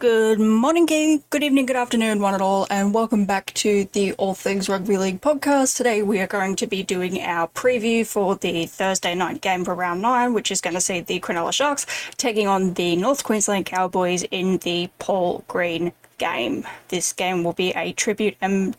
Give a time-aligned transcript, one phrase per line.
[0.00, 4.32] Good morning, good evening, good afternoon, one and all, and welcome back to the All
[4.32, 5.76] Things Rugby League podcast.
[5.76, 9.74] Today we are going to be doing our preview for the Thursday night game for
[9.74, 11.84] round nine, which is going to see the Cronulla Sharks
[12.16, 16.64] taking on the North Queensland Cowboys in the Paul Green game.
[16.90, 18.76] This game will be a tribute and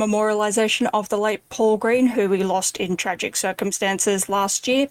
[0.00, 4.88] memorialisation of the late Paul Green, who we lost in tragic circumstances last year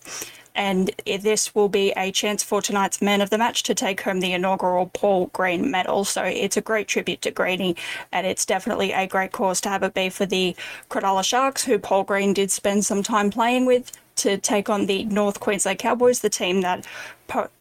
[0.59, 4.19] and this will be a chance for tonight's man of the match to take home
[4.19, 6.03] the inaugural Paul Green medal.
[6.03, 7.77] So it's a great tribute to Greeny,
[8.11, 10.55] and it's definitely a great cause to have it be for the
[10.89, 13.91] Cronulla Sharks, who Paul Green did spend some time playing with.
[14.17, 16.85] To take on the North Queensland Cowboys, the team that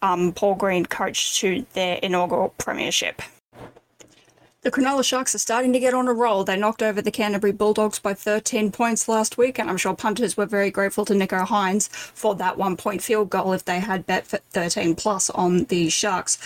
[0.02, 3.22] um, Paul Green coached to their inaugural premiership.
[4.68, 6.44] The Cronulla Sharks are starting to get on a roll.
[6.44, 10.36] They knocked over the Canterbury Bulldogs by 13 points last week, and I'm sure punters
[10.36, 14.04] were very grateful to Nicho Hynes for that one point field goal if they had
[14.04, 16.36] bet 13 plus on the Sharks.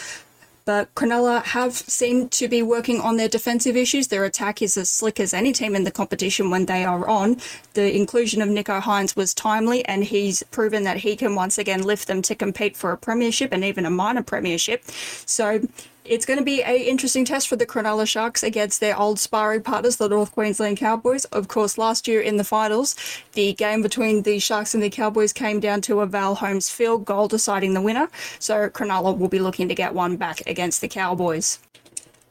[0.64, 4.06] But Cronulla have seemed to be working on their defensive issues.
[4.06, 7.38] Their attack is as slick as any team in the competition when they are on.
[7.74, 11.82] The inclusion of Nicho Hynes was timely, and he's proven that he can once again
[11.82, 14.84] lift them to compete for a premiership and even a minor premiership.
[15.26, 15.66] So
[16.04, 19.62] it's going to be a interesting test for the Cronulla Sharks against their old sparring
[19.62, 21.24] partners, the North Queensland Cowboys.
[21.26, 22.96] Of course, last year in the finals,
[23.32, 27.04] the game between the Sharks and the Cowboys came down to a Val Holmes field
[27.04, 28.08] goal deciding the winner.
[28.38, 31.58] So Cronulla will be looking to get one back against the Cowboys.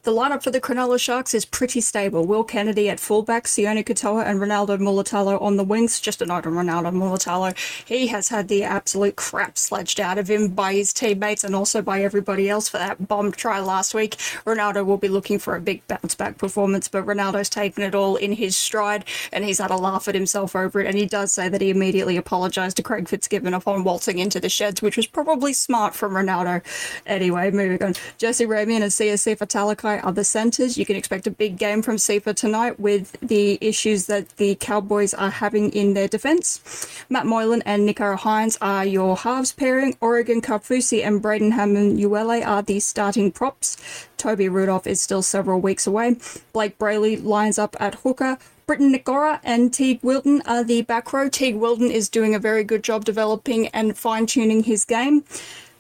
[0.03, 2.25] The lineup for the Cronulla Sharks is pretty stable.
[2.25, 5.99] Will Kennedy at fullback, Sione Katoa and Ronaldo Mulitalo on the wings.
[5.99, 7.55] Just a note on Ronaldo Mulitalo.
[7.85, 11.83] He has had the absolute crap sledged out of him by his teammates and also
[11.83, 14.15] by everybody else for that bomb try last week.
[14.43, 18.15] Ronaldo will be looking for a big bounce back performance, but Ronaldo's taken it all
[18.15, 20.87] in his stride and he's had a laugh at himself over it.
[20.87, 24.49] And he does say that he immediately apologised to Craig Fitzgibbon upon waltzing into the
[24.49, 26.63] sheds, which was probably smart from Ronaldo.
[27.05, 27.93] Anyway, moving on.
[28.17, 29.45] Jesse Ramien and CSC for
[29.91, 30.77] Talakai other centres.
[30.77, 35.13] You can expect a big game from Sifa tonight with the issues that the Cowboys
[35.13, 37.03] are having in their defence.
[37.09, 39.95] Matt Moylan and Nicho Hynes are your halves pairing.
[40.01, 43.77] Oregon Kaufusi and Braden Hamlin-Uele are the starting props.
[44.17, 46.17] Toby Rudolf is still several weeks away.
[46.53, 48.37] Blake Brailey lines up at hooker.
[48.67, 51.27] Briton Nikora and Teig Wilton are the back row.
[51.27, 55.25] Teig Wilton is doing a very good job developing and fine tuning his game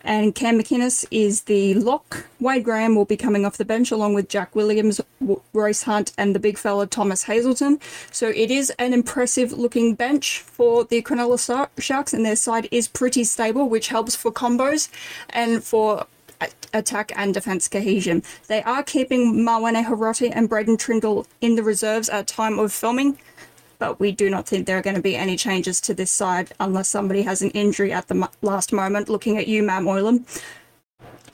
[0.03, 2.25] and Cam McInnes is the lock.
[2.39, 5.01] Wade Graham will be coming off the bench along with Jack Williams,
[5.53, 7.79] Royce Hunt, and the big fella Thomas Hazelton.
[8.11, 12.87] So it is an impressive looking bench for the Cronulla Sharks, and their side is
[12.87, 14.89] pretty stable, which helps for combos
[15.29, 16.07] and for
[16.73, 18.23] attack and defence cohesion.
[18.47, 23.17] They are keeping Mawene Hiroti and Braydon Trindall in the reserves at time of filming
[23.81, 26.53] but we do not think there are going to be any changes to this side
[26.59, 29.09] unless somebody has an injury at the last moment.
[29.09, 30.23] Looking at you, Matt Moylan.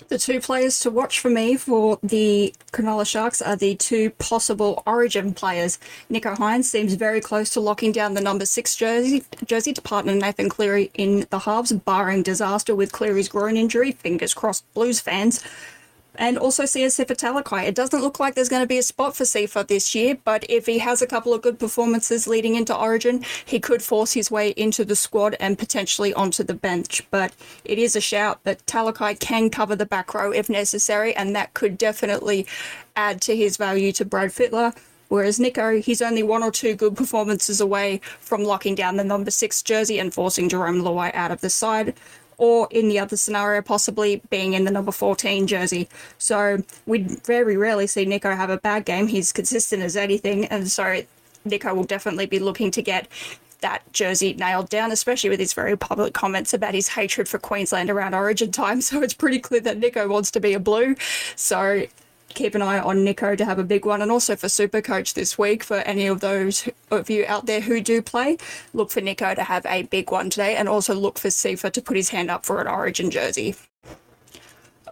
[0.08, 4.82] The two players to watch for me for the Cronulla Sharks are the two possible
[4.88, 5.78] Origin players.
[6.10, 10.16] Nicho Hynes seems very close to locking down the number six jersey, jersey to partner
[10.16, 13.92] Nathan Cleary in the halves, barring disaster with Cleary's groin injury.
[13.92, 15.44] Fingers crossed, Blues fans
[16.18, 17.68] and also Sifa Talakai.
[17.68, 20.46] It doesn't look like there's going to be a spot for Sifa this year, but
[20.50, 24.32] if he has a couple of good performances leading into Origin, he could force his
[24.32, 27.06] way into the squad and potentially onto the bench.
[27.12, 27.34] But
[27.66, 31.54] it is a shout that Talakai can cover the back row if necessary, and that
[31.54, 32.48] could definitely
[32.96, 34.76] add to his value to Brad Fittler.
[35.10, 39.32] Whereas Nicho, he's only one or two good performances away from locking down the number
[39.32, 41.94] six jersey and forcing Jerome Luai out of the side
[42.38, 45.90] or in the other scenario, possibly being in the number 14 jersey.
[46.18, 49.08] So we very rarely see Nicho have a bad game.
[49.08, 51.02] He's consistent as anything, and so
[51.48, 53.08] Nicho will definitely be looking to get
[53.62, 57.90] that jersey nailed down, especially with his very public comments about his hatred for Queensland
[57.90, 58.82] around Origin time.
[58.88, 60.96] So it's pretty clear that Nicho wants to be a blue.
[61.36, 61.88] So
[62.34, 65.14] keep an eye on Nicho to have a big one, and also for Super Coach
[65.14, 68.38] this week for any of those of you out there who do play.
[68.74, 71.82] Look for Nicho to have a big one today, and also look for Sifa to
[71.82, 73.56] put his hand up for an Origin jersey.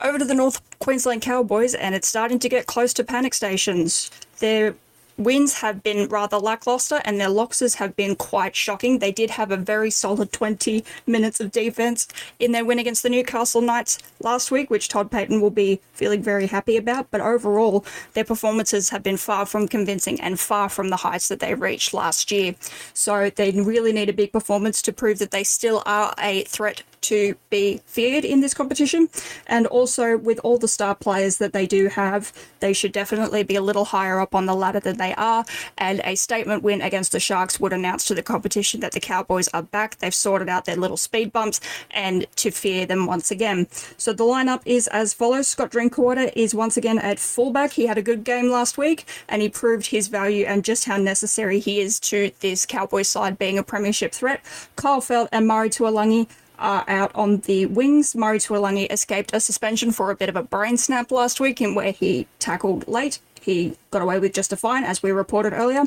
[0.01, 4.11] Over to the North Queensland Cowboys, and it's starting to get close to panic stations.
[4.39, 4.75] They're
[5.17, 8.99] wins have been rather lackluster and their losses have been quite shocking.
[8.99, 12.07] They did have a very solid 20 minutes of defense
[12.39, 16.21] in their win against the Newcastle Knights last week, which Todd Payten will be feeling
[16.21, 17.09] very happy about.
[17.11, 21.39] But overall, their performances have been far from convincing and far from the heights that
[21.39, 22.55] they reached last year.
[22.93, 26.83] So they really need a big performance to prove that they still are a threat
[27.05, 29.09] to be feared in this competition.
[29.47, 33.55] And also, with all the star players that they do have, they should definitely be
[33.55, 35.45] a little higher up on the ladder than they are.
[35.77, 39.47] And a statement win against the Sharks would announce to the competition that the Cowboys
[39.49, 39.97] are back.
[39.97, 41.59] They've sorted out their little speed bumps
[41.91, 43.67] and to fear them once again.
[43.97, 47.73] So the lineup is as follows Scott Drinkwater is once again at fullback.
[47.73, 50.97] He had a good game last week and he proved his value and just how
[50.97, 54.41] necessary he is to this Cowboys side being a premiership threat.
[54.75, 56.27] Kyle Feldt and Murray Taulagi
[56.59, 58.15] are out on the wings.
[58.15, 61.75] Murray Taulagi escaped a suspension for a bit of a brain snap last week in
[61.75, 65.83] where he tackled late he got away with just a fine, as we reported earlier.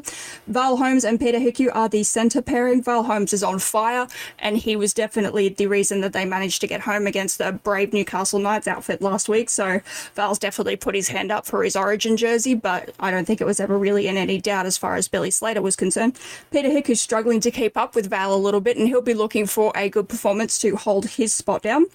[0.47, 2.83] Val Holmes and Peter Hiku are the centre pairing.
[2.83, 4.07] Val Holmes is on fire,
[4.39, 7.93] and he was definitely the reason that they managed to get home against the brave
[7.93, 9.51] Newcastle Knights outfit last week.
[9.51, 9.81] So
[10.15, 13.47] Val's definitely put his hand up for his origin jersey, but I don't think it
[13.47, 16.19] was ever really in any doubt as far as Billy Slater was concerned.
[16.51, 19.47] Peter Hiku's struggling to keep up with Val a little bit, and he'll be looking
[19.47, 21.87] for a good performance to hold his spot down.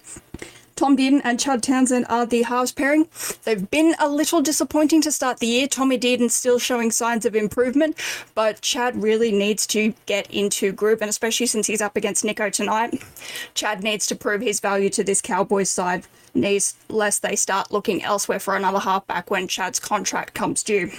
[0.76, 3.08] Tom Dearden and Chad Townsend are the halves pairing.
[3.44, 5.68] They've been a little disappointing to start the year.
[5.68, 7.96] Tommy Dearden's still showing signs of improvement,
[8.34, 12.50] but Chad really needs to get into group, and especially since he's up against Nicho
[12.52, 13.02] tonight,
[13.54, 18.02] Chad needs to prove his value to this Cowboys side needs lest they start looking
[18.02, 20.90] elsewhere for another halfback when Chad's contract comes due.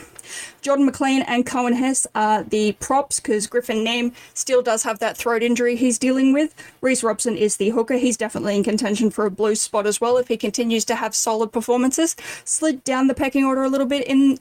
[0.61, 5.17] Jordan McLean and Coen Hess are the props because Griffin Neame still does have that
[5.17, 6.55] throat injury he's dealing with.
[6.81, 7.95] Reece Robson is the hooker.
[7.95, 11.13] He's definitely in contention for a blue spot as well if he continues to have
[11.13, 12.15] solid performances.
[12.43, 14.38] Slid down the pecking order a little bit in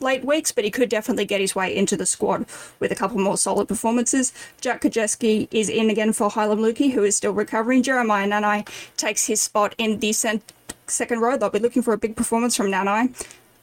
[0.00, 2.46] late weeks, but he could definitely get his way into the squad
[2.80, 4.32] with a couple more solid performances.
[4.60, 7.82] Jack Koschitzke is in again for Heilum Luki, who is still recovering.
[7.82, 10.52] Jeremiah Nanai takes his spot in the cent-
[10.86, 11.36] second row.
[11.36, 13.14] They'll be looking for a big performance from Nanai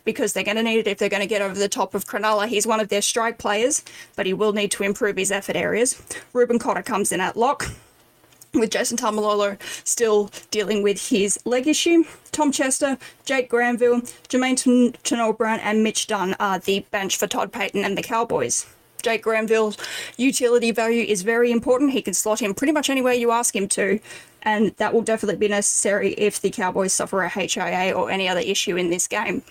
[0.06, 2.06] because they're going to need it if they're going to get over the top of
[2.06, 2.48] Cronulla.
[2.48, 3.84] He's one of their strike players,
[4.16, 6.02] but he will need to improve his effort areas.
[6.34, 7.72] Reuben Cotter comes in at lock
[8.54, 12.04] with Jason Taumalolo still dealing with his leg issue.
[12.32, 17.52] Tom Chester, Jake Granville, Jermaine Chanel Brown, and Mitch Dunn are the bench for Todd
[17.52, 18.66] Payten and the Cowboys.
[19.02, 19.78] Jake Granville's
[20.18, 21.92] utility value is very important.
[21.92, 24.00] He can slot in pretty much anywhere you ask him to,
[24.44, 28.40] and that will definitely be necessary if the Cowboys suffer a HIA or any other
[28.40, 29.44] issue in this game.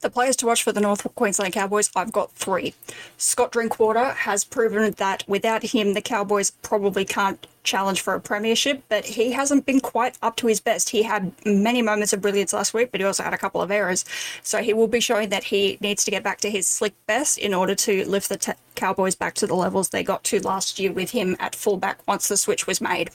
[0.00, 2.72] The players to watch for the North Queensland Cowboys, I've got three.
[3.18, 8.82] Scott Drinkwater has proven that without him, the Cowboys probably can't challenge for a premiership,
[8.88, 10.88] but he hasn't been quite up to his best.
[10.88, 13.70] He had many moments of brilliance last week, but he also had a couple of
[13.70, 14.06] errors.
[14.42, 17.36] So he will be showing that he needs to get back to his slick best
[17.36, 20.78] in order to lift the t- Cowboys back to the levels they got to last
[20.78, 23.10] year with him at fullback once the switch was made.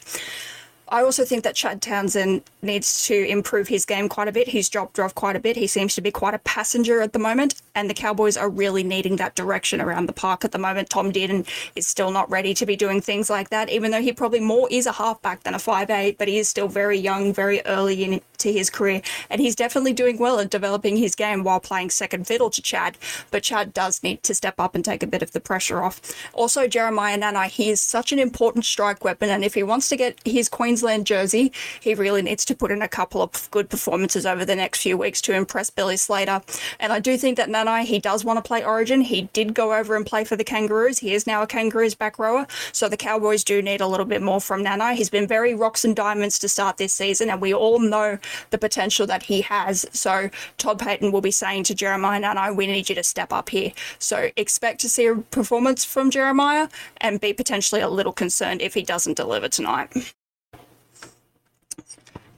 [0.90, 4.50] I also think that Chad Townsend needs to improve his game quite a bit.
[4.50, 5.56] He's dropped off quite a bit.
[5.56, 8.84] He seems to be quite a passenger at the moment, and the Cowboys are really
[8.84, 10.90] needing that direction around the park at the moment.
[10.90, 14.12] Tom Dearden is still not ready to be doing things like that, even though he
[14.12, 17.34] probably more is a halfback than a five eight, but he is still very young,
[17.34, 21.60] very early into his career, and he's definitely doing well at developing his game while
[21.60, 22.98] playing second fiddle to Chad.
[23.32, 26.02] But Chad does need to step up and take a bit of the pressure off.
[26.34, 29.98] Also, Jeremiah Nanai, he is such an important strike weapon, and if he wants to
[29.98, 34.26] get his Queensland jersey, he really needs to put in a couple of good performances
[34.26, 36.42] over the next few weeks to impress Billy Slater.
[36.80, 39.02] And I do think that Nanai, he does want to play Origin.
[39.02, 41.00] He did go over and play for the Kangaroos.
[41.00, 42.48] He is now a Kangaroos back rower.
[42.72, 44.96] So the Cowboys do need a little bit more from Nanai.
[44.96, 48.18] He's been very rocks and diamonds to start this season, and we all know
[48.52, 49.86] the potential that he has.
[49.92, 53.50] So Todd Payten will be saying to Jeremiah Nanai, we need you to step up
[53.50, 53.74] here.
[54.00, 58.74] So expect to see a performance from Jeremiah and be potentially a little concerned if
[58.74, 60.14] he doesn't deliver tonight.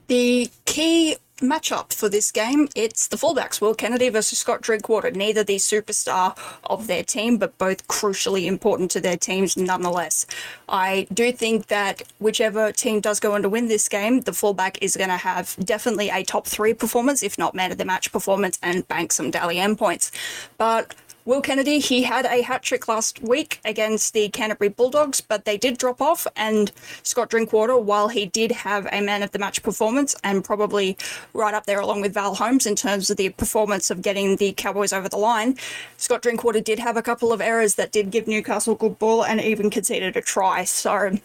[0.08, 5.10] The key matchup for this game, it's the fullbacks, Will Kennedy versus Scott Drinkwater.
[5.10, 10.26] Neither the superstar of their team, but both crucially important to their teams nonetheless.
[10.68, 14.82] I do think that whichever team does go on to win this game, the fullback
[14.82, 18.12] is going to have definitely a top three performance, if not man of the match
[18.12, 20.10] performance, and bank some Dally M points.
[20.56, 20.94] But
[21.28, 25.58] Will Kennedy, he had a hat trick last week against the Canterbury Bulldogs, but they
[25.58, 26.26] did drop off.
[26.34, 30.96] And Scott Drinkwater, while he did have a man of the match performance and probably
[31.34, 34.54] right up there along with Val Holmes in terms of the performance of getting the
[34.54, 35.58] Cowboys over the line,
[35.98, 39.38] Scott Drinkwater did have a couple of errors that did give Newcastle good ball and
[39.38, 40.64] even conceded a try.
[40.64, 41.18] So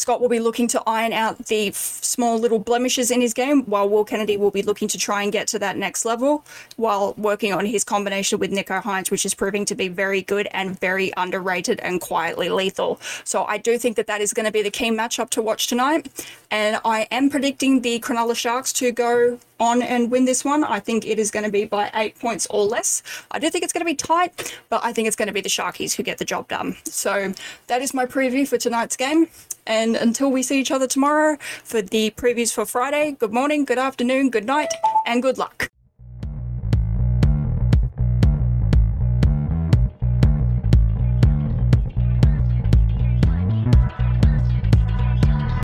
[0.00, 3.64] Scott will be looking to iron out the f- small little blemishes in his game,
[3.64, 6.42] while Will Kennedy will be looking to try and get to that next level
[6.76, 10.48] while working on his combination with Nicho Hynes, which is proving to be very good
[10.52, 12.98] and very underrated and quietly lethal.
[13.24, 15.66] So I do think that that is going to be the key matchup to watch
[15.66, 16.08] tonight.
[16.50, 20.64] And I am predicting the Cronulla Sharks to go on and win this one.
[20.64, 23.02] I think it is going to be by eight points or less.
[23.30, 25.40] I do think it's going to be tight, but I think it's going to be
[25.40, 26.76] the Sharkies who get the job done.
[26.84, 27.32] So
[27.66, 29.28] that is my preview for tonight's game.
[29.66, 33.78] And until we see each other tomorrow for the previews for Friday, good morning, good
[33.78, 34.72] afternoon, good night,
[35.06, 35.70] and good luck.